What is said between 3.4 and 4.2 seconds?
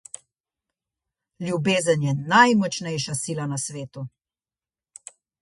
na svetu.